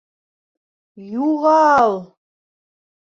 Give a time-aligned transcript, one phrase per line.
[1.11, 1.95] -Юға-а-ал!